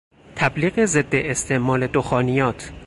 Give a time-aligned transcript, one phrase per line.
[0.35, 2.71] تبلیغ ضد استعمال دخانیات